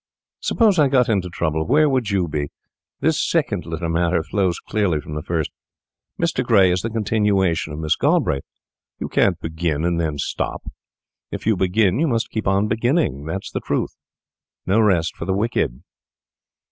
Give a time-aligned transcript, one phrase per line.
[0.39, 2.47] Suppose I got into trouble, where would you be?
[3.01, 5.51] This second little matter flows clearly from the first.
[6.19, 6.43] Mr.
[6.43, 8.41] Gray is the continuation of Miss Galbraith.
[8.99, 10.63] You can't begin and then stop.
[11.29, 13.95] If you begin, you must keep on beginning; that's the truth.
[14.65, 15.83] No rest for the wicked.